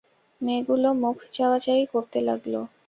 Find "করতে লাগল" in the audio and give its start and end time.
1.93-2.53